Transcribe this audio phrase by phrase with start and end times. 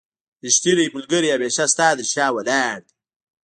[0.45, 2.91] رښتينی ملګری هميشه ستا تر شا ولاړ دی